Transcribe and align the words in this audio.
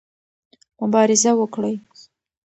مبارزه 0.79 1.31
وکړئ. 1.39 1.75